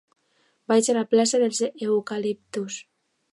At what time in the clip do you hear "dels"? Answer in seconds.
1.43-1.61